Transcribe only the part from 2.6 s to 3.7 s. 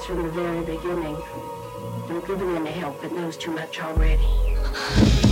the help, It knows too